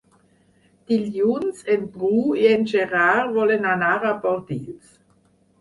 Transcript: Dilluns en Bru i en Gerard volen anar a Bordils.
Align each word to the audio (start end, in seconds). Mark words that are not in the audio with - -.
Dilluns 0.91 1.61
en 1.75 1.83
Bru 1.97 2.23
i 2.45 2.47
en 2.53 2.65
Gerard 2.73 3.37
volen 3.39 3.71
anar 3.75 3.95
a 4.01 4.15
Bordils. 4.25 4.99